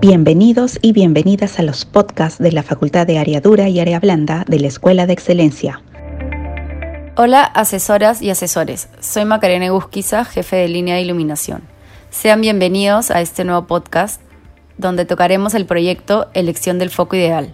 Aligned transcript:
Bienvenidos 0.00 0.78
y 0.80 0.92
bienvenidas 0.92 1.58
a 1.58 1.62
los 1.62 1.84
podcasts 1.84 2.38
de 2.42 2.52
la 2.52 2.62
Facultad 2.62 3.06
de 3.06 3.18
Área 3.18 3.42
Dura 3.42 3.68
y 3.68 3.80
Área 3.80 4.00
Blanda 4.00 4.46
de 4.48 4.58
la 4.58 4.68
Escuela 4.68 5.06
de 5.06 5.12
Excelencia. 5.12 5.82
Hola, 7.16 7.44
asesoras 7.44 8.22
y 8.22 8.30
asesores. 8.30 8.88
Soy 9.00 9.26
Macarena 9.26 9.66
Egusquiza, 9.66 10.24
jefe 10.24 10.56
de 10.56 10.68
línea 10.68 10.94
de 10.94 11.02
iluminación. 11.02 11.60
Sean 12.08 12.40
bienvenidos 12.40 13.10
a 13.10 13.20
este 13.20 13.44
nuevo 13.44 13.66
podcast 13.66 14.22
donde 14.78 15.04
tocaremos 15.04 15.52
el 15.52 15.66
proyecto 15.66 16.30
Elección 16.32 16.78
del 16.78 16.88
Foco 16.88 17.16
Ideal. 17.16 17.52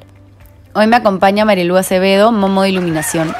Hoy 0.72 0.86
me 0.86 0.94
acompaña 0.94 1.44
Marilú 1.44 1.76
Acevedo, 1.76 2.30
Momo 2.30 2.62
de 2.62 2.68
Iluminación, 2.68 3.34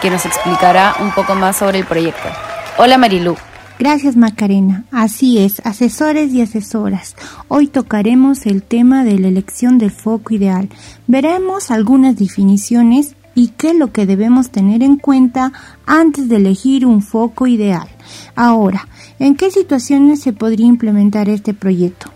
que 0.00 0.10
nos 0.10 0.26
explicará 0.26 0.96
un 0.98 1.12
poco 1.12 1.36
más 1.36 1.58
sobre 1.58 1.78
el 1.78 1.84
proyecto. 1.84 2.28
Hola 2.76 2.98
Marilú. 2.98 3.36
Gracias 3.82 4.14
Macarena. 4.14 4.84
Así 4.92 5.38
es, 5.38 5.60
asesores 5.64 6.32
y 6.32 6.40
asesoras. 6.40 7.16
Hoy 7.48 7.66
tocaremos 7.66 8.46
el 8.46 8.62
tema 8.62 9.02
de 9.02 9.18
la 9.18 9.26
elección 9.26 9.78
del 9.78 9.90
foco 9.90 10.34
ideal. 10.34 10.68
Veremos 11.08 11.72
algunas 11.72 12.16
definiciones 12.16 13.16
y 13.34 13.48
qué 13.48 13.70
es 13.70 13.76
lo 13.76 13.90
que 13.90 14.06
debemos 14.06 14.50
tener 14.50 14.84
en 14.84 14.98
cuenta 14.98 15.52
antes 15.84 16.28
de 16.28 16.36
elegir 16.36 16.86
un 16.86 17.02
foco 17.02 17.48
ideal. 17.48 17.88
Ahora, 18.36 18.86
¿en 19.18 19.34
qué 19.34 19.50
situaciones 19.50 20.20
se 20.20 20.32
podría 20.32 20.66
implementar 20.66 21.28
este 21.28 21.52
proyecto? 21.52 22.12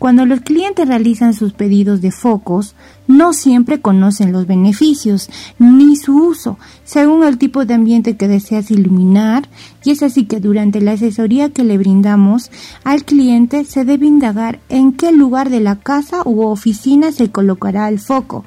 Cuando 0.00 0.24
los 0.24 0.40
clientes 0.40 0.88
realizan 0.88 1.34
sus 1.34 1.52
pedidos 1.52 2.00
de 2.00 2.10
focos, 2.10 2.74
no 3.06 3.34
siempre 3.34 3.82
conocen 3.82 4.32
los 4.32 4.46
beneficios 4.46 5.28
ni 5.58 5.94
su 5.94 6.16
uso, 6.16 6.58
según 6.84 7.22
el 7.22 7.36
tipo 7.36 7.66
de 7.66 7.74
ambiente 7.74 8.16
que 8.16 8.26
deseas 8.26 8.70
iluminar, 8.70 9.46
y 9.84 9.90
es 9.90 10.02
así 10.02 10.24
que 10.24 10.40
durante 10.40 10.80
la 10.80 10.92
asesoría 10.92 11.50
que 11.50 11.64
le 11.64 11.76
brindamos 11.76 12.50
al 12.82 13.04
cliente 13.04 13.66
se 13.66 13.84
debe 13.84 14.06
indagar 14.06 14.58
en 14.70 14.94
qué 14.94 15.12
lugar 15.12 15.50
de 15.50 15.60
la 15.60 15.76
casa 15.76 16.22
u 16.24 16.46
oficina 16.46 17.12
se 17.12 17.30
colocará 17.30 17.86
el 17.90 17.98
foco, 17.98 18.46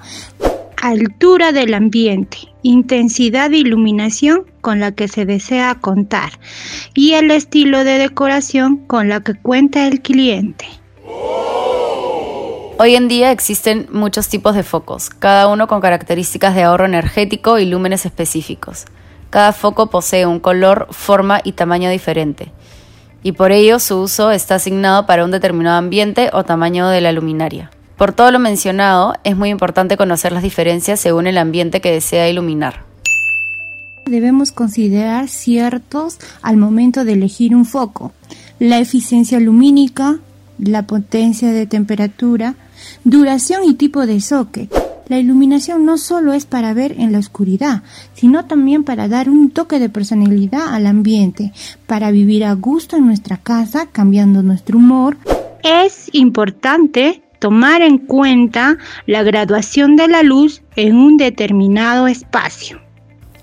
altura 0.82 1.52
del 1.52 1.76
ambiente, 1.76 2.40
intensidad 2.64 3.52
de 3.52 3.60
iluminación 3.60 4.48
con 4.62 4.80
la 4.80 4.92
que 4.92 5.08
se 5.08 5.28
desea 5.28 5.76
contar 5.76 6.32
y 6.96 7.14
el 7.14 7.30
estilo 7.30 7.84
de 7.84 8.00
decoración 8.00 8.78
con 8.88 9.08
la 9.08 9.22
que 9.22 9.36
cuenta 9.36 9.86
el 9.86 10.02
cliente. 10.02 10.66
Hoy 12.80 12.96
en 12.96 13.08
día 13.08 13.32
existen 13.32 13.88
muchos 13.92 14.30
tipos 14.30 14.56
de 14.56 14.64
focos, 14.64 15.12
cada 15.12 15.48
uno 15.48 15.68
con 15.68 15.80
características 15.80 16.56
de 16.56 16.64
ahorro 16.64 16.86
energético 16.86 17.60
y 17.60 17.66
lúmenes 17.66 18.06
específicos. 18.06 18.86
Cada 19.30 19.54
foco 19.54 19.92
posee 19.92 20.26
un 20.26 20.40
color, 20.40 20.88
forma 20.90 21.40
y 21.44 21.52
tamaño 21.52 21.92
diferente, 21.92 22.52
y 23.22 23.34
por 23.34 23.52
ello 23.52 23.78
su 23.80 24.02
uso 24.02 24.32
está 24.32 24.56
asignado 24.56 25.06
para 25.06 25.24
un 25.24 25.30
determinado 25.30 25.78
ambiente 25.78 26.32
o 26.34 26.46
tamaño 26.46 26.88
de 26.88 27.02
la 27.02 27.12
luminaria. 27.12 27.70
Por 27.96 28.12
todo 28.12 28.32
lo 28.32 28.40
mencionado, 28.40 29.14
es 29.24 29.38
muy 29.38 29.50
importante 29.50 29.96
conocer 29.96 30.32
las 30.32 30.42
diferencias 30.42 31.00
según 31.00 31.28
el 31.28 31.38
ambiente 31.38 31.80
que 31.80 31.92
desea 31.92 32.28
iluminar. 32.28 32.86
Debemos 34.08 34.52
considerar 34.52 35.30
ciertos 35.30 36.18
al 36.42 36.58
momento 36.58 37.06
de 37.06 37.14
elegir 37.14 37.56
un 37.56 37.66
foco. 37.66 38.12
La 38.58 38.80
eficiencia 38.80 39.40
lumínica, 39.40 40.20
la 40.58 40.84
potencia 40.84 41.52
de 41.52 41.68
temperatura, 41.68 42.56
duración 43.04 43.64
y 43.64 43.74
tipo 43.74 44.06
de 44.06 44.20
socket. 44.22 44.74
La 45.08 45.20
iluminación 45.20 45.86
no 45.86 45.98
solo 45.98 46.34
es 46.34 46.46
para 46.46 46.74
ver 46.74 46.94
en 46.98 47.12
la 47.12 47.20
oscuridad, 47.20 47.84
sino 48.14 48.46
también 48.46 48.86
para 48.86 49.10
dar 49.10 49.30
un 49.30 49.52
toque 49.52 49.80
de 49.80 49.90
personalidad 49.90 50.74
al 50.74 50.88
ambiente, 50.88 51.52
para 51.88 52.12
vivir 52.12 52.46
a 52.46 52.54
gusto 52.54 52.96
en 52.96 53.06
nuestra 53.06 53.38
casa, 53.38 53.88
cambiando 53.92 54.44
nuestro 54.44 54.78
humor. 54.78 55.18
Es 55.62 56.10
importante 56.14 57.22
tomar 57.40 57.82
en 57.82 57.98
cuenta 57.98 58.78
la 59.06 59.24
graduación 59.24 59.98
de 59.98 60.08
la 60.08 60.24
luz 60.24 60.62
en 60.78 60.96
un 60.96 61.18
determinado 61.18 62.08
espacio. 62.08 62.80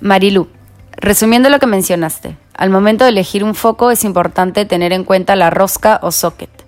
Marilu, 0.00 0.48
resumiendo 0.96 1.50
lo 1.50 1.58
que 1.58 1.66
mencionaste, 1.66 2.38
al 2.54 2.70
momento 2.70 3.04
de 3.04 3.10
elegir 3.10 3.44
un 3.44 3.54
foco 3.54 3.90
es 3.90 4.04
importante 4.04 4.64
tener 4.64 4.94
en 4.94 5.04
cuenta 5.04 5.36
la 5.36 5.50
rosca 5.50 6.00
o 6.02 6.10
socket 6.10 6.59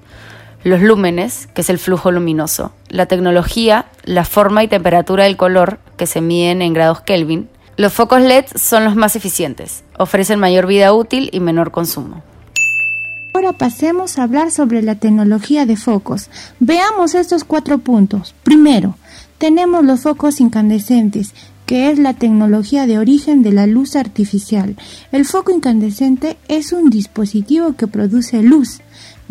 los 0.64 0.80
lúmenes, 0.80 1.48
que 1.54 1.62
es 1.62 1.70
el 1.70 1.78
flujo 1.78 2.10
luminoso, 2.10 2.72
la 2.88 3.06
tecnología, 3.06 3.86
la 4.04 4.24
forma 4.24 4.62
y 4.62 4.68
temperatura 4.68 5.24
del 5.24 5.36
color, 5.36 5.78
que 5.96 6.06
se 6.06 6.20
miden 6.20 6.62
en 6.62 6.72
grados 6.72 7.00
Kelvin. 7.00 7.48
Los 7.76 7.92
focos 7.92 8.20
LED 8.20 8.44
son 8.54 8.84
los 8.84 8.96
más 8.96 9.16
eficientes, 9.16 9.82
ofrecen 9.98 10.38
mayor 10.38 10.66
vida 10.66 10.92
útil 10.92 11.30
y 11.32 11.40
menor 11.40 11.70
consumo. 11.70 12.22
Ahora 13.34 13.54
pasemos 13.54 14.18
a 14.18 14.24
hablar 14.24 14.50
sobre 14.50 14.82
la 14.82 14.96
tecnología 14.96 15.64
de 15.64 15.76
focos. 15.76 16.28
Veamos 16.60 17.14
estos 17.14 17.44
cuatro 17.44 17.78
puntos. 17.78 18.34
Primero, 18.42 18.96
tenemos 19.38 19.84
los 19.84 20.02
focos 20.02 20.40
incandescentes, 20.40 21.32
que 21.64 21.90
es 21.90 21.98
la 21.98 22.12
tecnología 22.12 22.86
de 22.86 22.98
origen 22.98 23.42
de 23.42 23.52
la 23.52 23.66
luz 23.66 23.96
artificial. 23.96 24.76
El 25.10 25.24
foco 25.24 25.50
incandescente 25.50 26.36
es 26.46 26.72
un 26.72 26.90
dispositivo 26.90 27.72
que 27.72 27.86
produce 27.86 28.42
luz 28.42 28.80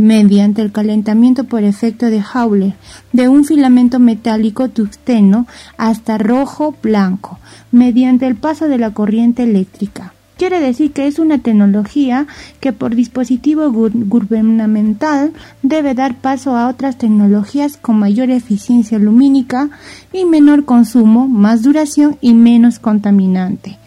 mediante 0.02 0.64
el 0.64 0.72
calentamiento 0.72 1.44
por 1.44 1.64
efecto 1.64 2.08
de 2.08 2.24
Howler 2.34 2.74
de 3.14 3.30
un 3.30 3.46
filamento 3.46 4.00
metálico 4.00 4.68
tungsteno 4.68 5.46
hasta 5.78 6.18
rojo 6.18 6.74
blanco 6.82 7.38
mediante 7.72 8.26
el 8.26 8.36
paso 8.36 8.68
de 8.68 8.80
la 8.80 8.96
corriente 8.96 9.44
eléctrica. 9.44 10.16
Quiere 10.38 10.60
decir 10.60 10.92
que 10.92 11.06
es 11.06 11.20
una 11.20 11.38
tecnología 11.38 12.26
que 12.60 12.74
por 12.74 12.96
dispositivo 12.96 13.72
gubernamental 13.72 15.34
debe 15.62 15.94
dar 15.94 16.16
paso 16.16 16.58
a 16.58 16.68
otras 16.68 16.98
tecnologías 16.98 17.78
con 17.78 18.00
mayor 18.00 18.32
eficiencia 18.32 18.98
lumínica 18.98 19.70
y 20.12 20.26
menor 20.26 20.66
consumo, 20.66 21.28
más 21.28 21.62
duración 21.62 22.18
y 22.22 22.34
menos 22.34 22.80
contaminante. 22.80 23.78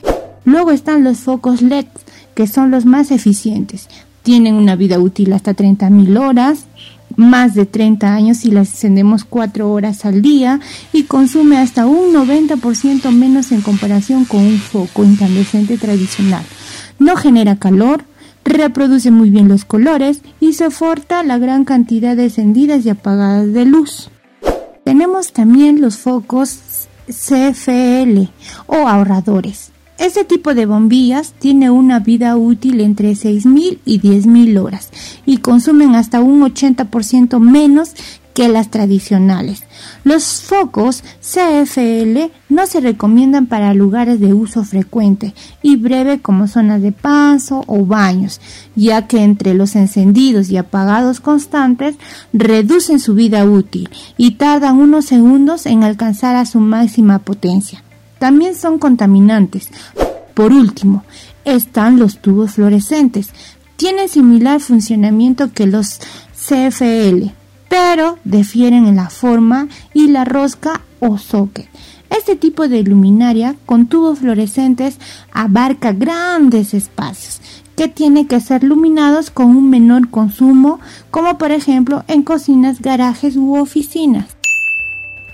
Luego 0.44 0.70
están 0.70 1.02
los 1.02 1.18
focos 1.18 1.60
LED, 1.60 1.86
que 2.36 2.46
son 2.46 2.70
los 2.70 2.84
más 2.84 3.10
eficientes, 3.10 3.88
tienen 4.24 4.54
una 4.54 4.74
vida 4.74 4.98
útil 4.98 5.32
hasta 5.34 5.54
30.000 5.54 6.18
horas, 6.18 6.64
más 7.14 7.54
de 7.54 7.66
30 7.66 8.12
años 8.12 8.38
si 8.38 8.50
las 8.50 8.70
encendemos 8.70 9.24
4 9.24 9.70
horas 9.70 10.04
al 10.04 10.22
día 10.22 10.60
y 10.92 11.04
consume 11.04 11.58
hasta 11.58 11.86
un 11.86 12.12
90% 12.12 13.12
menos 13.12 13.52
en 13.52 13.60
comparación 13.60 14.24
con 14.24 14.40
un 14.40 14.58
foco 14.58 15.04
incandescente 15.04 15.76
tradicional. 15.76 16.42
No 16.98 17.16
genera 17.16 17.56
calor, 17.56 18.04
reproduce 18.44 19.10
muy 19.10 19.28
bien 19.28 19.46
los 19.46 19.64
colores 19.66 20.22
y 20.40 20.54
soporta 20.54 21.22
la 21.22 21.38
gran 21.38 21.64
cantidad 21.64 22.16
de 22.16 22.24
encendidas 22.24 22.84
y 22.86 22.90
apagadas 22.90 23.52
de 23.52 23.66
luz. 23.66 24.10
Tenemos 24.84 25.32
también 25.32 25.82
los 25.82 25.98
focos 25.98 26.88
CFL 27.08 28.30
o 28.66 28.88
ahorradores. 28.88 29.73
Este 29.98 30.24
tipo 30.24 30.54
de 30.54 30.66
bombillas 30.66 31.34
tiene 31.38 31.70
una 31.70 32.00
vida 32.00 32.36
útil 32.36 32.80
entre 32.80 33.12
6.000 33.12 33.78
y 33.84 34.00
10.000 34.00 34.60
horas 34.60 34.90
y 35.24 35.38
consumen 35.38 35.94
hasta 35.94 36.20
un 36.20 36.42
80% 36.42 37.38
menos 37.38 37.94
que 38.34 38.48
las 38.48 38.68
tradicionales. 38.70 39.62
Los 40.02 40.42
focos 40.42 41.04
CFL 41.20 42.32
no 42.48 42.66
se 42.66 42.80
recomiendan 42.80 43.46
para 43.46 43.72
lugares 43.72 44.18
de 44.18 44.34
uso 44.34 44.64
frecuente 44.64 45.32
y 45.62 45.76
breve 45.76 46.20
como 46.20 46.48
zonas 46.48 46.82
de 46.82 46.90
paso 46.90 47.62
o 47.68 47.86
baños, 47.86 48.40
ya 48.74 49.06
que 49.06 49.22
entre 49.22 49.54
los 49.54 49.76
encendidos 49.76 50.50
y 50.50 50.56
apagados 50.56 51.20
constantes 51.20 51.94
reducen 52.32 52.98
su 52.98 53.14
vida 53.14 53.44
útil 53.44 53.88
y 54.16 54.32
tardan 54.32 54.78
unos 54.78 55.04
segundos 55.04 55.66
en 55.66 55.84
alcanzar 55.84 56.34
a 56.34 56.46
su 56.46 56.58
máxima 56.58 57.20
potencia 57.20 57.84
también 58.18 58.54
son 58.54 58.78
contaminantes. 58.78 59.68
Por 60.34 60.52
último, 60.52 61.04
están 61.44 61.98
los 61.98 62.18
tubos 62.18 62.52
fluorescentes. 62.52 63.30
Tienen 63.76 64.08
similar 64.08 64.60
funcionamiento 64.60 65.52
que 65.52 65.66
los 65.66 66.00
CFL, 66.34 67.30
pero 67.68 68.18
difieren 68.24 68.86
en 68.86 68.96
la 68.96 69.10
forma 69.10 69.68
y 69.92 70.08
la 70.08 70.24
rosca 70.24 70.80
o 71.00 71.18
socket. 71.18 71.68
Este 72.10 72.36
tipo 72.36 72.68
de 72.68 72.82
luminaria 72.82 73.56
con 73.66 73.86
tubos 73.86 74.20
fluorescentes 74.20 74.98
abarca 75.32 75.92
grandes 75.92 76.74
espacios 76.74 77.40
que 77.76 77.88
tienen 77.88 78.26
que 78.26 78.40
ser 78.40 78.62
iluminados 78.62 79.30
con 79.30 79.46
un 79.46 79.68
menor 79.68 80.08
consumo, 80.10 80.78
como 81.10 81.38
por 81.38 81.50
ejemplo 81.50 82.04
en 82.06 82.22
cocinas, 82.22 82.80
garajes 82.80 83.36
u 83.36 83.56
oficinas. 83.56 84.33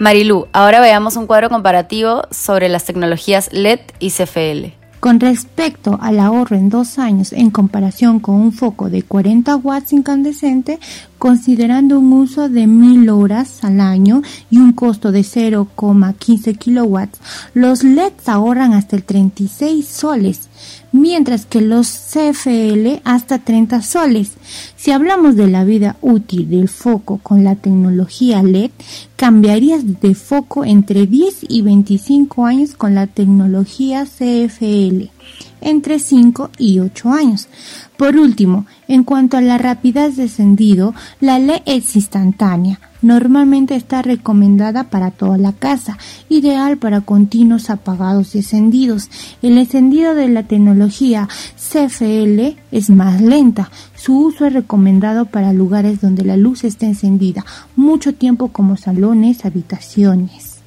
Marilú, 0.01 0.47
ahora 0.55 0.81
veamos 0.81 1.17
un 1.17 1.27
cuadro 1.27 1.51
comparativo 1.51 2.23
sobre 2.31 2.71
las 2.71 2.87
tecnologías 2.87 3.51
LED 3.53 3.81
y 3.99 4.11
CFL. 4.11 4.73
Con 4.99 5.21
respecto 5.21 5.99
al 6.01 6.19
ahorro 6.21 6.57
en 6.57 6.71
dos 6.71 6.99
años 6.99 7.35
en 7.35 7.51
comparación 7.51 8.19
con 8.19 8.37
un 8.37 8.53
foco 8.53 8.89
de 8.89 9.03
40 9.03 9.57
watts 9.57 9.93
incandescente, 9.93 10.79
considerando 11.19 11.99
un 11.99 12.15
uso 12.15 12.49
de 12.49 12.67
1000 12.67 13.11
horas 13.11 13.63
al 13.63 13.79
año 13.83 14.23
y 14.51 14.57
un 14.57 14.73
costo 14.73 15.13
de 15.13 15.21
0,15 15.21 16.57
kilowatts, 16.57 17.21
los 17.53 17.85
LEDs 17.85 18.27
ahorran 18.27 18.73
hasta 18.73 18.97
el 18.97 19.05
36 19.05 19.87
soles 19.87 20.50
mientras 20.93 21.47
que 21.47 21.61
los 21.61 21.89
CFL 21.89 23.01
hasta 23.05 23.39
30 23.39 23.83
soles. 23.83 24.33
Si 24.77 24.91
hablamos 24.91 25.37
de 25.37 25.49
la 25.49 25.65
vida 25.65 25.97
útil 26.01 26.49
del 26.49 26.69
foco 26.69 27.19
con 27.23 27.45
la 27.45 27.57
tecnología 27.57 28.43
LED, 28.43 28.71
cambiarías 29.17 30.01
de 30.01 30.15
foco 30.15 30.65
entre 30.65 31.07
10 31.07 31.47
y 31.49 31.63
25 31.63 32.47
años 32.47 32.75
con 32.75 32.95
la 32.95 33.07
tecnología 33.07 34.05
CFL 34.05 35.11
entre 35.61 35.99
5 35.99 36.51
y 36.59 36.81
8 36.81 37.11
años. 37.11 37.49
Por 37.97 38.17
último, 38.17 38.67
en 38.89 39.05
cuanto 39.05 39.37
a 39.37 39.43
la 39.43 39.59
rapidez 39.59 40.17
de 40.17 40.25
encendido, 40.25 40.95
la 41.21 41.39
ley 41.39 41.63
es 41.67 41.97
instantánea. 41.97 42.81
Normalmente 43.03 43.75
está 43.75 44.03
recomendada 44.03 44.85
para 44.85 45.11
toda 45.11 45.39
la 45.39 45.53
casa, 45.53 45.99
ideal 46.29 46.77
para 46.77 47.01
continuos 47.01 47.71
apagados 47.71 48.35
y 48.35 48.39
encendidos. 48.39 49.09
El 49.43 49.57
encendido 49.59 50.15
de 50.15 50.29
la 50.29 50.43
tecnología 50.43 51.29
CFL 51.57 52.59
es 52.73 52.91
más 52.91 53.21
lenta. 53.21 53.71
Su 53.95 54.19
uso 54.19 54.47
es 54.47 54.53
recomendado 54.53 55.27
para 55.27 55.53
lugares 55.53 56.01
donde 56.01 56.25
la 56.25 56.37
luz 56.37 56.65
está 56.65 56.87
encendida 56.87 57.45
mucho 57.77 58.15
tiempo 58.15 58.49
como 58.49 58.77
salones, 58.77 59.45
habitaciones. 59.45 60.61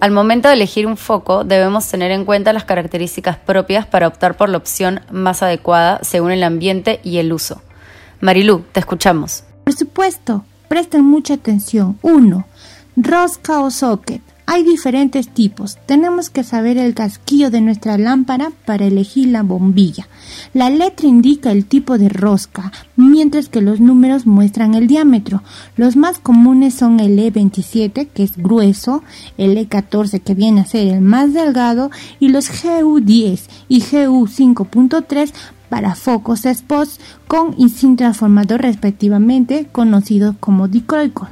Al 0.00 0.12
momento 0.12 0.48
de 0.48 0.54
elegir 0.54 0.86
un 0.86 0.96
foco, 0.96 1.42
debemos 1.42 1.88
tener 1.88 2.12
en 2.12 2.24
cuenta 2.24 2.52
las 2.52 2.64
características 2.64 3.36
propias 3.36 3.84
para 3.86 4.06
optar 4.06 4.36
por 4.36 4.48
la 4.48 4.58
opción 4.58 5.00
más 5.10 5.42
adecuada 5.42 5.98
según 6.02 6.30
el 6.30 6.44
ambiente 6.44 7.00
y 7.02 7.18
el 7.18 7.32
uso. 7.32 7.62
Marilú, 8.20 8.64
te 8.70 8.78
escuchamos. 8.78 9.47
Por 9.68 9.76
supuesto, 9.76 10.46
presten 10.66 11.04
mucha 11.04 11.34
atención. 11.34 11.98
1. 12.00 12.46
Rosca 12.96 13.60
o 13.60 13.70
socket. 13.70 14.22
Hay 14.46 14.62
diferentes 14.62 15.28
tipos. 15.28 15.76
Tenemos 15.84 16.30
que 16.30 16.42
saber 16.42 16.78
el 16.78 16.94
casquillo 16.94 17.50
de 17.50 17.60
nuestra 17.60 17.98
lámpara 17.98 18.50
para 18.64 18.86
elegir 18.86 19.28
la 19.28 19.42
bombilla. 19.42 20.08
La 20.54 20.70
letra 20.70 21.06
indica 21.06 21.52
el 21.52 21.66
tipo 21.66 21.98
de 21.98 22.08
rosca, 22.08 22.72
mientras 22.96 23.50
que 23.50 23.60
los 23.60 23.78
números 23.78 24.24
muestran 24.24 24.74
el 24.74 24.86
diámetro. 24.86 25.42
Los 25.76 25.96
más 25.96 26.18
comunes 26.18 26.72
son 26.72 26.98
el 26.98 27.18
E27, 27.18 28.08
que 28.08 28.22
es 28.22 28.38
grueso, 28.38 29.02
el 29.36 29.58
E14, 29.58 30.22
que 30.22 30.32
viene 30.32 30.62
a 30.62 30.64
ser 30.64 30.88
el 30.88 31.02
más 31.02 31.34
delgado, 31.34 31.90
y 32.18 32.28
los 32.28 32.50
GU10 32.50 33.40
y 33.68 33.82
GU5.3 33.82 35.30
para 35.68 35.94
focos 35.94 36.42
spots 36.52 37.00
con 37.26 37.54
y 37.58 37.68
sin 37.68 37.96
transformador 37.96 38.62
respectivamente, 38.62 39.68
conocidos 39.70 40.36
como 40.40 40.68
dicroico. 40.68 41.28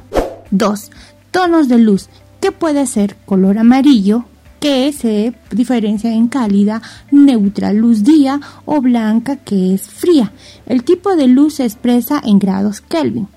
2. 0.51 0.91
Tonos 1.31 1.67
de 1.67 1.77
luz 1.77 2.09
que 2.39 2.51
puede 2.51 2.85
ser 2.85 3.15
color 3.25 3.57
amarillo, 3.57 4.25
que 4.59 4.91
se 4.91 5.33
diferencia 5.51 6.11
en 6.13 6.27
cálida, 6.27 6.81
neutra, 7.11 7.73
luz 7.73 8.03
día 8.03 8.39
o 8.65 8.81
blanca 8.81 9.35
que 9.37 9.73
es 9.73 9.83
fría. 9.83 10.31
El 10.65 10.83
tipo 10.83 11.15
de 11.15 11.27
luz 11.27 11.55
se 11.55 11.65
expresa 11.65 12.21
en 12.23 12.39
grados 12.39 12.81
Kelvin. 12.81 13.27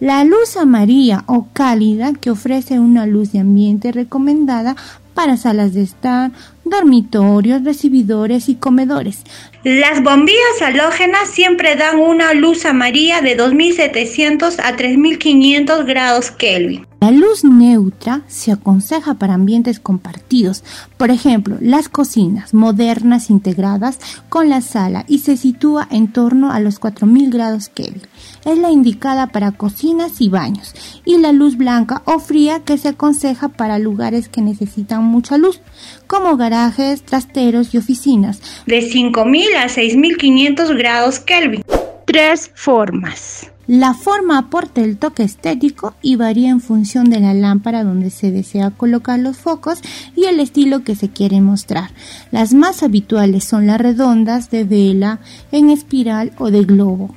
La 0.00 0.22
luz 0.22 0.56
amarilla 0.56 1.24
o 1.26 1.48
cálida 1.52 2.12
que 2.12 2.30
ofrece 2.30 2.78
una 2.78 3.04
luz 3.04 3.32
de 3.32 3.40
ambiente 3.40 3.90
recomendada 3.90 4.76
para 5.12 5.36
salas 5.36 5.74
de 5.74 5.82
estar, 5.82 6.30
dormitorios, 6.64 7.64
recibidores 7.64 8.48
y 8.48 8.54
comedores. 8.54 9.24
Las 9.64 10.00
bombillas 10.04 10.62
halógenas 10.62 11.28
siempre 11.28 11.74
dan 11.74 11.98
una 11.98 12.32
luz 12.32 12.64
amarilla 12.64 13.20
de 13.20 13.34
2700 13.34 14.60
a 14.60 14.76
3500 14.76 15.84
grados 15.84 16.30
Kelvin. 16.30 16.87
La 17.00 17.12
luz 17.12 17.44
neutra 17.44 18.22
se 18.26 18.50
aconseja 18.50 19.14
para 19.14 19.34
ambientes 19.34 19.78
compartidos, 19.78 20.64
por 20.96 21.12
ejemplo, 21.12 21.56
las 21.60 21.88
cocinas 21.88 22.54
modernas 22.54 23.30
integradas 23.30 24.00
con 24.28 24.48
la 24.48 24.60
sala 24.62 25.04
y 25.06 25.20
se 25.20 25.36
sitúa 25.36 25.86
en 25.92 26.12
torno 26.12 26.50
a 26.50 26.58
los 26.58 26.80
4000 26.80 27.30
grados 27.30 27.68
Kelvin. 27.68 28.02
Es 28.44 28.58
la 28.58 28.72
indicada 28.72 29.28
para 29.28 29.52
cocinas 29.52 30.20
y 30.20 30.28
baños 30.28 30.74
y 31.04 31.18
la 31.18 31.30
luz 31.30 31.56
blanca 31.56 32.02
o 32.04 32.18
fría 32.18 32.64
que 32.64 32.78
se 32.78 32.88
aconseja 32.88 33.48
para 33.48 33.78
lugares 33.78 34.28
que 34.28 34.42
necesitan 34.42 35.04
mucha 35.04 35.38
luz, 35.38 35.60
como 36.08 36.36
garajes, 36.36 37.02
trasteros 37.02 37.74
y 37.74 37.78
oficinas. 37.78 38.40
De 38.66 38.82
5000 38.82 39.54
a 39.54 39.68
6500 39.68 40.72
grados 40.72 41.20
Kelvin. 41.20 41.62
Tres 42.06 42.50
formas. 42.56 43.52
La 43.68 43.92
forma 43.92 44.38
aporta 44.38 44.80
el 44.80 44.96
toque 44.96 45.22
estético 45.24 45.92
y 46.00 46.16
varía 46.16 46.48
en 46.48 46.62
función 46.62 47.10
de 47.10 47.20
la 47.20 47.34
lámpara 47.34 47.84
donde 47.84 48.08
se 48.08 48.30
desea 48.30 48.70
colocar 48.70 49.18
los 49.18 49.36
focos 49.36 49.80
y 50.16 50.24
el 50.24 50.40
estilo 50.40 50.84
que 50.84 50.96
se 50.96 51.10
quiere 51.10 51.42
mostrar. 51.42 51.90
Las 52.30 52.54
más 52.54 52.82
habituales 52.82 53.44
son 53.44 53.66
las 53.66 53.78
redondas, 53.78 54.48
de 54.48 54.64
vela, 54.64 55.20
en 55.52 55.68
espiral 55.68 56.32
o 56.38 56.50
de 56.50 56.64
globo. 56.64 57.14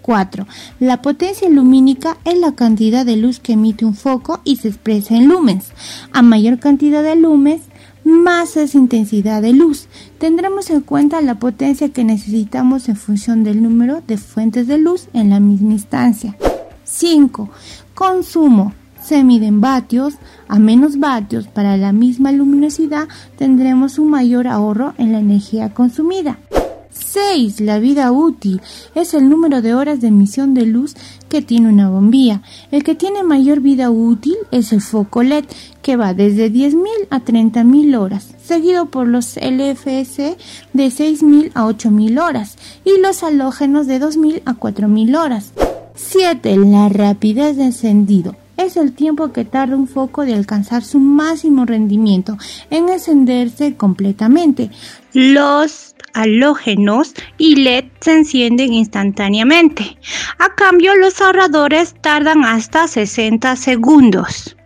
4. 0.00 0.46
La 0.78 1.02
potencia 1.02 1.50
lumínica 1.50 2.16
es 2.24 2.38
la 2.38 2.52
cantidad 2.52 3.04
de 3.04 3.18
luz 3.18 3.38
que 3.38 3.52
emite 3.52 3.84
un 3.84 3.94
foco 3.94 4.40
y 4.42 4.56
se 4.56 4.68
expresa 4.68 5.14
en 5.14 5.28
lumens. 5.28 5.66
A 6.12 6.22
mayor 6.22 6.58
cantidad 6.58 7.02
de 7.02 7.14
lumens, 7.14 7.60
más 8.10 8.56
es 8.56 8.74
intensidad 8.74 9.42
de 9.42 9.52
luz. 9.52 9.86
Tendremos 10.18 10.70
en 10.70 10.80
cuenta 10.80 11.20
la 11.20 11.38
potencia 11.38 11.90
que 11.90 12.04
necesitamos 12.04 12.88
en 12.88 12.96
función 12.96 13.44
del 13.44 13.62
número 13.62 14.02
de 14.06 14.16
fuentes 14.16 14.66
de 14.66 14.78
luz 14.78 15.08
en 15.12 15.30
la 15.30 15.40
misma 15.40 15.72
instancia. 15.72 16.36
5. 16.84 17.48
Consumo. 17.94 18.72
Se 19.02 19.24
miden 19.24 19.60
vatios. 19.60 20.14
A 20.48 20.58
menos 20.58 20.98
vatios 20.98 21.46
para 21.46 21.76
la 21.76 21.92
misma 21.92 22.32
luminosidad 22.32 23.08
tendremos 23.38 23.98
un 23.98 24.10
mayor 24.10 24.46
ahorro 24.46 24.94
en 24.98 25.12
la 25.12 25.20
energía 25.20 25.72
consumida. 25.72 26.38
6. 27.12 27.60
La 27.60 27.80
vida 27.80 28.12
útil 28.12 28.60
es 28.94 29.14
el 29.14 29.28
número 29.28 29.62
de 29.62 29.74
horas 29.74 30.00
de 30.00 30.08
emisión 30.08 30.54
de 30.54 30.64
luz 30.64 30.94
que 31.28 31.42
tiene 31.42 31.68
una 31.68 31.90
bombilla. 31.90 32.42
El 32.70 32.84
que 32.84 32.94
tiene 32.94 33.24
mayor 33.24 33.60
vida 33.60 33.90
útil 33.90 34.36
es 34.52 34.72
el 34.72 34.80
foco 34.80 35.24
LED, 35.24 35.44
que 35.82 35.96
va 35.96 36.14
desde 36.14 36.52
10.000 36.52 36.86
a 37.10 37.20
30.000 37.20 37.98
horas, 37.98 38.34
seguido 38.40 38.86
por 38.86 39.08
los 39.08 39.36
LFS 39.36 40.36
de 40.72 40.86
6.000 40.86 41.50
a 41.54 41.64
8.000 41.64 42.22
horas 42.22 42.56
y 42.84 43.00
los 43.00 43.24
halógenos 43.24 43.88
de 43.88 44.00
2.000 44.00 44.42
a 44.44 44.54
4.000 44.54 45.18
horas. 45.18 45.52
7. 45.96 46.56
La 46.58 46.88
rapidez 46.88 47.56
de 47.56 47.64
encendido 47.64 48.36
es 48.56 48.76
el 48.76 48.92
tiempo 48.92 49.32
que 49.32 49.44
tarda 49.44 49.74
un 49.74 49.88
foco 49.88 50.24
de 50.24 50.34
alcanzar 50.34 50.84
su 50.84 51.00
máximo 51.00 51.64
rendimiento 51.64 52.36
en 52.70 52.88
encenderse 52.88 53.74
completamente. 53.74 54.70
Los 55.12 55.94
halógenos 56.14 57.14
y 57.38 57.56
LED 57.56 57.84
se 58.00 58.12
encienden 58.12 58.72
instantáneamente. 58.72 59.98
A 60.38 60.54
cambio, 60.54 60.94
los 60.96 61.20
ahorradores 61.20 61.94
tardan 62.00 62.44
hasta 62.44 62.88
60 62.88 63.56
segundos. 63.56 64.56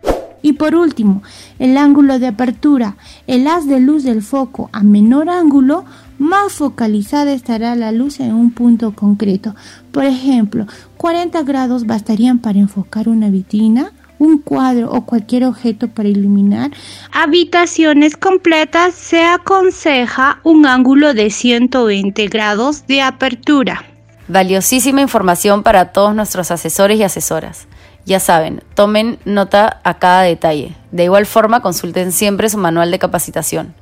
Y 0.41 0.53
por 0.53 0.75
último, 0.75 1.23
el 1.57 1.75
ángulo 1.75 2.19
de 2.19 2.27
apertura. 2.27 2.97
El 3.25 3.47
haz 3.47 3.65
de 3.67 3.79
luz 3.79 4.03
del 4.03 4.21
foco 4.21 4.69
a 4.73 4.83
menor 4.83 5.27
ángulo, 5.27 5.85
más 6.19 6.53
focalizada 6.53 7.33
estará 7.33 7.75
la 7.75 7.91
luz 7.91 8.19
en 8.19 8.33
un 8.33 8.51
punto 8.51 8.93
concreto. 8.93 9.55
Por 9.91 10.05
ejemplo, 10.05 10.67
40 10.97 11.41
grados 11.41 11.87
bastarían 11.87 12.37
para 12.37 12.59
enfocar 12.59 13.09
una 13.09 13.29
vitrina 13.29 13.91
un 14.25 14.39
cuadro 14.39 14.91
o 14.91 15.05
cualquier 15.05 15.45
objeto 15.45 15.87
para 15.87 16.09
iluminar 16.09 16.71
habitaciones 17.11 18.17
completas, 18.17 18.93
se 18.95 19.23
aconseja 19.23 20.39
un 20.43 20.65
ángulo 20.65 21.13
de 21.13 21.29
120 21.29 22.27
grados 22.27 22.87
de 22.87 23.01
apertura. 23.01 23.85
Valiosísima 24.27 25.01
información 25.01 25.63
para 25.63 25.91
todos 25.91 26.15
nuestros 26.15 26.51
asesores 26.51 26.99
y 26.99 27.03
asesoras. 27.03 27.67
Ya 28.05 28.19
saben, 28.19 28.63
tomen 28.73 29.19
nota 29.25 29.81
a 29.83 29.97
cada 29.97 30.21
detalle. 30.21 30.75
De 30.91 31.05
igual 31.05 31.25
forma, 31.25 31.61
consulten 31.61 32.11
siempre 32.11 32.49
su 32.49 32.57
manual 32.57 32.91
de 32.91 32.99
capacitación. 32.99 33.73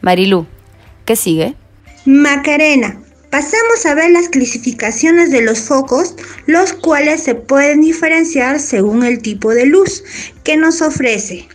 Marilú, 0.00 0.46
¿qué 1.04 1.16
sigue? 1.16 1.54
Macarena, 2.04 3.00
Pasamos 3.30 3.86
a 3.86 3.94
ver 3.94 4.10
las 4.10 4.28
clasificaciones 4.28 5.30
de 5.30 5.42
los 5.42 5.60
focos, 5.60 6.16
los 6.46 6.72
cuales 6.72 7.22
se 7.22 7.36
pueden 7.36 7.80
diferenciar 7.80 8.58
según 8.58 9.04
el 9.04 9.22
tipo 9.22 9.54
de 9.54 9.66
luz 9.66 10.02
que 10.42 10.56
nos 10.56 10.82
ofrece. 10.82 11.46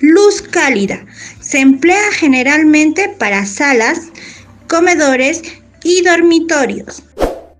Luz 0.00 0.42
cálida. 0.42 1.06
Se 1.40 1.60
emplea 1.60 2.10
generalmente 2.12 3.14
para 3.16 3.46
salas, 3.46 4.08
comedores 4.68 5.42
y 5.84 6.02
dormitorios. 6.02 7.04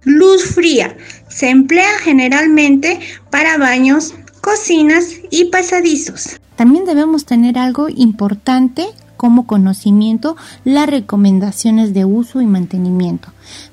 Luz 0.03 0.47
fría. 0.47 0.97
Se 1.29 1.49
emplea 1.49 1.97
generalmente 2.01 2.99
para 3.31 3.57
baños, 3.57 4.15
cocinas 4.41 5.07
y 5.31 5.45
pasadizos. 5.45 6.41
También 6.57 6.87
debemos 6.87 7.25
tener 7.25 7.57
algo 7.57 7.89
importante 7.89 8.87
como 9.21 9.47
conocimiento 9.47 10.35
las 10.65 10.89
recomendaciones 10.89 11.93
de 11.93 12.07
uso 12.07 12.41
y 12.41 12.47
mantenimiento. 12.47 13.29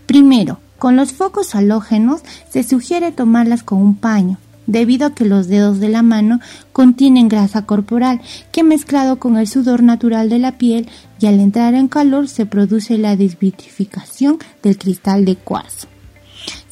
Primero, 0.05 0.59
con 0.77 0.97
los 0.97 1.13
focos 1.13 1.55
halógenos 1.55 2.19
se 2.49 2.63
sugiere 2.63 3.13
tomarlas 3.13 3.63
con 3.63 3.81
un 3.81 3.95
paño. 3.95 4.39
debido 4.65 5.07
a 5.07 5.15
que 5.15 5.23
los 5.23 5.47
dedos 5.47 5.79
de 5.79 5.87
la 5.87 6.03
mano 6.03 6.41
contienen 6.73 7.29
grasa 7.29 7.61
corporal 7.61 8.19
que 8.51 8.63
mezclado 8.63 9.17
con 9.17 9.37
el 9.37 9.47
sudor 9.47 9.81
natural 9.81 10.27
de 10.27 10.39
la 10.39 10.57
piel 10.57 10.89
y 11.21 11.27
al 11.27 11.39
entrar 11.39 11.73
en 11.75 11.87
calor 11.87 12.27
se 12.27 12.45
produce 12.45 12.97
la 12.97 13.15
desvitificación 13.15 14.39
del 14.61 14.77
cristal 14.77 15.23
de 15.23 15.37
cuarzo. 15.37 15.87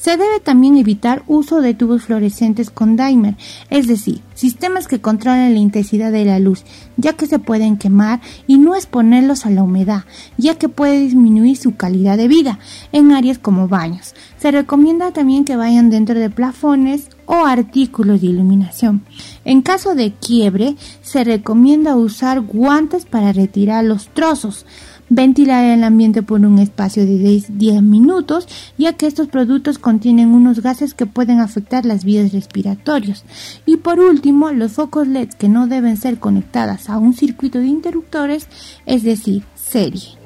Se 0.06 0.18
debe 0.18 0.40
también 0.40 0.78
evitar 0.78 1.24
uso 1.26 1.62
de 1.62 1.74
tubos 1.74 2.04
fluorescentes 2.04 2.70
con 2.70 2.96
dimer, 2.96 3.38
es 3.72 3.88
decir, 3.88 4.22
sistemas 4.36 4.88
que 4.88 5.02
controlen 5.02 5.56
la 5.56 5.60
intensidad 5.60 6.12
de 6.12 6.26
la 6.26 6.38
luz, 6.38 6.64
ya 6.96 7.14
que 7.14 7.26
se 7.26 7.40
pueden 7.40 7.78
quemar 7.78 8.22
y 8.46 8.60
no 8.60 8.76
exponerlos 8.76 9.48
a 9.48 9.50
la 9.50 9.64
humedad, 9.64 10.04
ya 10.38 10.60
que 10.60 10.70
puede 10.70 11.00
disminuir 11.00 11.58
su 11.58 11.76
calidad 11.76 12.18
de 12.18 12.28
vida 12.28 12.60
en 12.92 13.14
áreas 13.14 13.40
como 13.40 13.68
baños. 13.68 14.14
Se 14.38 14.52
recomienda 14.52 15.12
también 15.12 15.44
que 15.44 15.56
vayan 15.56 15.90
dentro 15.90 16.20
de 16.20 16.30
plafones 16.30 17.10
o 17.26 17.48
artículos 17.48 18.22
de 18.22 18.28
iluminación. 18.28 19.04
En 19.44 19.64
caso 19.64 19.96
de 19.96 20.14
quiebre, 20.14 20.76
se 21.02 21.24
recomienda 21.24 21.96
usar 21.96 22.42
guantes 22.42 23.06
para 23.06 23.34
retirar 23.34 23.84
los 23.84 24.10
trozos 24.10 24.68
ventilar 25.10 25.64
el 25.66 25.84
ambiente 25.84 26.24
por 26.24 26.42
un 26.42 26.60
espacio 26.60 27.06
de 27.06 27.18
10 27.18 27.82
minutos, 27.82 28.48
ya 28.78 28.94
que 28.94 29.08
estos 29.08 29.28
productos 29.28 29.78
contienen 29.78 30.30
unos 30.30 30.62
gases 30.62 30.94
que 30.94 31.06
pueden 31.06 31.40
afectar 31.40 31.86
las 31.86 32.04
vías 32.04 32.32
respiratorias. 32.32 33.24
Y 33.66 33.78
por 33.78 34.00
último, 34.00 34.52
los 34.52 34.74
focos 34.74 35.08
LED 35.08 35.30
que 35.30 35.50
no 35.50 35.68
deben 35.68 35.98
ser 35.98 36.20
conectadas 36.20 36.90
a 36.90 36.98
un 36.98 37.14
circuito 37.14 37.60
de 37.60 37.68
interruptores, 37.68 38.48
es 38.86 39.04
decir, 39.04 39.44
serie. 39.56 40.18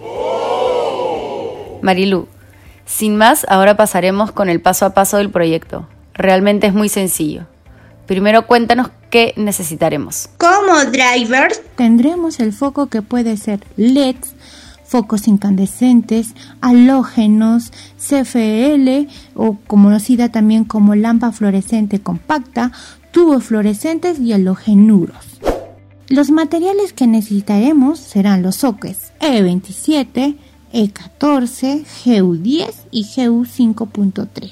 Marilu, 1.81 2.27
sin 2.85 3.15
más, 3.15 3.45
ahora 3.49 3.77
pasaremos 3.77 4.31
con 4.31 4.49
el 4.49 4.61
paso 4.61 4.85
a 4.85 4.93
paso 4.93 5.17
del 5.17 5.29
proyecto. 5.29 5.87
Realmente 6.13 6.67
es 6.67 6.73
muy 6.73 6.89
sencillo. 6.89 7.45
Primero 8.07 8.47
cuéntanos 8.47 8.89
qué 9.11 9.33
necesitaremos. 9.37 10.29
Como 10.39 10.83
drivers 10.85 11.61
tendremos 11.75 12.39
el 12.39 12.53
foco 12.53 12.87
que 12.87 13.03
puede 13.03 13.37
ser 13.37 13.59
LEDs, 13.77 14.33
focos 14.89 15.27
incandescentes, 15.27 16.33
halógenos, 16.61 17.71
CFL 17.97 19.07
o 19.35 19.55
conocida 19.67 20.29
también 20.29 20.65
como 20.65 20.95
lámpara 20.95 21.31
fluorescente 21.31 21.99
compacta, 21.99 22.71
tubos 23.11 23.43
fluorescentes 23.43 24.19
y 24.19 24.33
halogénuros. 24.33 25.39
Los 26.07 26.31
materiales 26.31 26.91
que 26.91 27.05
necesitaremos 27.05 27.99
serán 27.99 28.41
los 28.41 28.55
sockets 28.57 29.13
E27, 29.19 30.37
E14, 30.73 31.85
GU10 31.85 32.73
y 32.89 33.03
GU5.3 33.03 34.51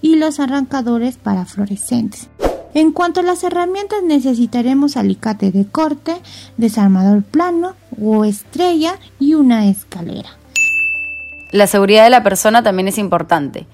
y 0.00 0.16
los 0.16 0.40
arrancadores 0.40 1.18
para 1.18 1.44
fluorescentes. 1.44 2.28
En 2.72 2.92
cuanto 2.92 3.20
a 3.20 3.22
las 3.22 3.44
herramientas 3.44 4.02
necesitaremos 4.02 4.96
alicate 4.96 5.50
de 5.50 5.66
corte, 5.66 6.16
desarmador 6.56 7.22
plano 7.22 7.74
o 8.00 8.24
estrella 8.24 8.98
y 9.18 9.34
una 9.34 9.68
escalera. 9.68 10.30
La 11.50 11.66
seguridad 11.66 12.04
de 12.04 12.10
la 12.10 12.22
persona 12.22 12.62
también 12.62 12.88
es 12.88 12.98
importante. 12.98 13.66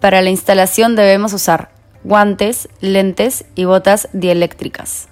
Para 0.00 0.22
la 0.22 0.30
instalación 0.30 0.96
debemos 0.96 1.32
usar 1.32 1.70
guantes, 2.04 2.68
lentes 2.80 3.44
y 3.54 3.64
botas 3.64 4.08
dieléctricas. 4.12 5.08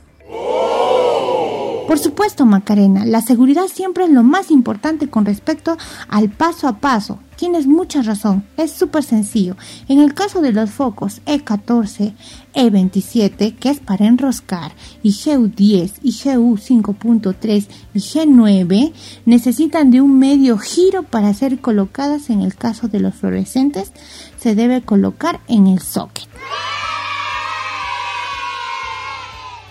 Por 1.87 1.99
supuesto, 2.01 2.47
Macarena, 2.47 3.07
la 3.07 3.21
seguridad 3.21 3.69
siempre 3.69 4.05
es 4.05 4.11
lo 4.11 4.25
más 4.25 4.51
importante 4.51 5.09
con 5.09 5.25
respecto 5.25 5.77
al 6.09 6.31
paso 6.31 6.67
a 6.67 6.79
paso. 6.79 7.21
Tienes 7.37 7.67
mucha 7.67 8.01
razón, 8.01 8.47
es 8.57 8.73
súper 8.73 9.03
sencillo. 9.03 9.57
En 9.89 10.01
el 10.01 10.15
caso 10.15 10.41
de 10.41 10.53
los 10.53 10.71
focos 10.71 11.21
E14, 11.27 12.15
E27, 12.55 13.57
que 13.57 13.69
es 13.69 13.79
para 13.79 14.07
enroscar, 14.07 14.73
y 15.03 15.13
GU10 15.13 15.93
y 16.03 16.13
GU5.3 16.13 17.67
y 17.93 17.99
G9, 17.99 18.93
necesitan 19.27 19.91
de 19.91 20.01
un 20.01 20.19
medio 20.19 20.57
giro 20.57 21.03
para 21.03 21.35
ser 21.35 21.61
colocadas 21.61 22.31
en 22.31 22.41
el 22.41 22.55
caso 22.55 22.89
de 22.89 23.01
los 23.01 23.15
fluorescentes, 23.15 23.93
se 24.39 24.55
debe 24.55 24.81
colocar 24.81 25.41
en 25.47 25.67
el 25.67 25.81
socket. 25.81 26.29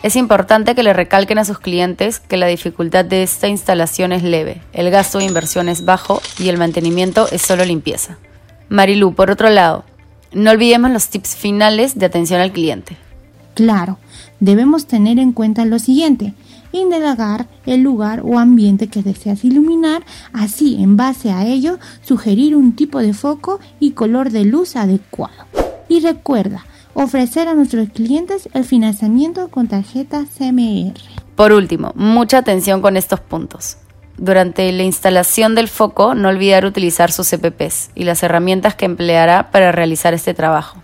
Es 0.06 0.16
importante 0.16 0.76
que 0.76 0.84
le 0.84 0.94
recalquen 0.94 1.40
a 1.40 1.46
sus 1.46 1.58
clientes 1.58 2.20
que 2.20 2.38
la 2.38 2.46
dificultad 2.46 3.04
de 3.06 3.24
esta 3.24 3.48
instalación 3.48 4.12
es 4.12 4.22
leve, 4.22 4.62
el 4.72 4.92
gasto 4.92 5.18
de 5.18 5.26
inversión 5.26 5.68
es 5.68 5.84
bajo 5.84 6.22
y 6.38 6.50
el 6.50 6.60
mantenimiento 6.60 7.28
es 7.32 7.42
solo 7.42 7.66
limpieza. 7.66 8.20
Marilu, 8.70 9.16
por 9.16 9.32
otro 9.32 9.50
lado, 9.50 9.84
no 10.32 10.52
olvidemos 10.52 10.92
los 10.92 11.08
tips 11.08 11.36
finales 11.36 11.98
de 11.98 12.06
atención 12.06 12.40
al 12.40 12.52
cliente. 12.52 12.98
Claro, 13.56 13.98
debemos 14.40 14.86
tener 14.86 15.18
en 15.18 15.32
cuenta 15.32 15.66
lo 15.66 15.80
siguiente, 15.80 16.36
indagar 16.72 17.48
el 17.66 17.82
lugar 17.82 18.22
o 18.24 18.38
ambiente 18.38 18.90
que 18.90 19.02
deseas 19.02 19.44
iluminar, 19.44 20.06
así 20.34 20.84
en 20.84 20.98
base 20.98 21.32
a 21.32 21.48
ello 21.48 21.80
sugerir 22.04 22.56
un 22.56 22.76
tipo 22.76 23.00
de 23.00 23.16
foco 23.16 23.60
y 23.80 23.94
color 23.94 24.30
de 24.30 24.46
luz 24.46 24.76
adecuado. 24.76 25.48
Y 25.90 26.02
recuerda, 26.02 26.64
ofrecer 26.96 27.48
a 27.48 27.54
nuestros 27.54 27.90
clientes 27.90 28.50
el 28.54 28.64
financiamiento 28.64 29.50
con 29.50 29.68
tarjeta 29.68 30.26
CMR. 30.38 30.94
Por 31.36 31.52
último, 31.52 31.92
mucha 31.96 32.40
atención 32.40 32.82
con 32.82 32.98
estos 32.98 33.20
puntos. 33.20 33.78
Durante 34.18 34.72
la 34.72 34.84
instalación 34.84 35.56
del 35.56 35.68
foco, 35.68 36.16
no 36.16 36.30
olvidar 36.30 36.66
utilizar 36.66 37.12
sus 37.12 37.28
CPPs 37.30 37.92
y 37.94 38.06
las 38.06 38.24
herramientas 38.24 38.74
que 38.74 38.86
empleará 38.86 39.52
para 39.52 39.74
realizar 39.74 40.14
este 40.14 40.34
trabajo. 40.34 40.82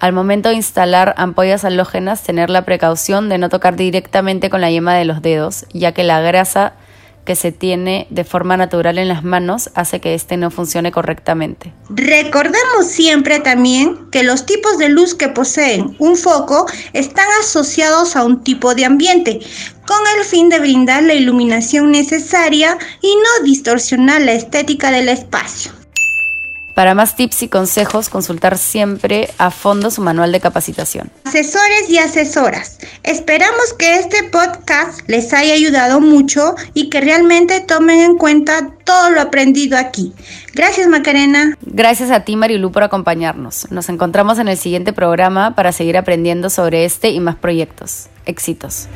Al 0.00 0.12
momento 0.12 0.50
de 0.50 0.54
instalar 0.54 1.14
ampollas 1.16 1.64
halógenas, 1.64 2.22
tener 2.22 2.50
la 2.50 2.62
precaución 2.62 3.28
de 3.28 3.38
no 3.38 3.48
tocar 3.48 3.74
directamente 3.74 4.50
con 4.50 4.60
la 4.60 4.70
yema 4.70 4.94
de 4.94 5.06
los 5.06 5.22
dedos, 5.22 5.66
ya 5.72 5.92
que 5.92 6.04
la 6.04 6.20
grasa 6.20 6.74
que 7.28 7.36
se 7.36 7.52
tiene 7.52 8.06
de 8.08 8.24
forma 8.24 8.56
natural 8.56 8.96
en 8.96 9.06
las 9.06 9.22
manos 9.22 9.68
hace 9.74 10.00
que 10.00 10.14
éste 10.14 10.38
no 10.38 10.50
funcione 10.50 10.92
correctamente. 10.92 11.74
Recordemos 11.90 12.86
siempre 12.86 13.38
también 13.38 14.08
que 14.10 14.22
los 14.22 14.46
tipos 14.46 14.78
de 14.78 14.88
luz 14.88 15.14
que 15.14 15.28
poseen 15.28 15.94
un 15.98 16.16
foco 16.16 16.64
están 16.94 17.26
asociados 17.38 18.16
a 18.16 18.24
un 18.24 18.42
tipo 18.42 18.74
de 18.74 18.86
ambiente, 18.86 19.40
con 19.86 19.98
el 20.16 20.24
fin 20.24 20.48
de 20.48 20.58
brindar 20.58 21.02
la 21.02 21.12
iluminación 21.12 21.90
necesaria 21.90 22.78
y 23.02 23.14
no 23.14 23.44
distorsionar 23.44 24.22
la 24.22 24.32
estética 24.32 24.90
del 24.90 25.10
espacio. 25.10 25.77
Para 26.78 26.94
más 26.94 27.16
tips 27.16 27.42
y 27.42 27.48
consejos, 27.48 28.08
consultar 28.08 28.56
siempre 28.56 29.30
a 29.36 29.50
fondo 29.50 29.90
su 29.90 30.00
manual 30.00 30.30
de 30.30 30.38
capacitación. 30.38 31.10
Asesores 31.24 31.90
y 31.90 31.98
asesoras, 31.98 32.78
esperamos 33.02 33.74
que 33.76 33.96
este 33.96 34.22
podcast 34.22 35.00
les 35.08 35.34
haya 35.34 35.54
ayudado 35.54 35.98
mucho 35.98 36.54
y 36.74 36.88
que 36.88 37.00
realmente 37.00 37.58
tomen 37.58 37.98
en 37.98 38.16
cuenta 38.16 38.70
todo 38.84 39.10
lo 39.10 39.20
aprendido 39.20 39.76
aquí. 39.76 40.12
Gracias 40.54 40.86
Macarena. 40.86 41.58
Gracias 41.62 42.12
a 42.12 42.20
ti 42.20 42.36
Marilu 42.36 42.70
por 42.70 42.84
acompañarnos. 42.84 43.68
Nos 43.72 43.88
encontramos 43.88 44.38
en 44.38 44.46
el 44.46 44.56
siguiente 44.56 44.92
programa 44.92 45.56
para 45.56 45.72
seguir 45.72 45.96
aprendiendo 45.96 46.48
sobre 46.48 46.84
este 46.84 47.10
y 47.10 47.18
más 47.18 47.34
proyectos. 47.34 48.06
Éxitos. 48.24 48.86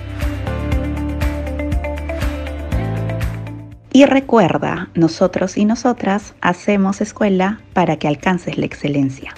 Y 3.95 4.07
recuerda, 4.07 4.89
nosotros 4.95 5.59
y 5.59 5.67
nosotras 5.67 6.33
hacemos 6.41 7.03
escuela 7.03 7.61
para 7.75 7.99
que 7.99 8.09
alcances 8.09 8.57
la 8.57 8.65
excelencia. 8.65 9.35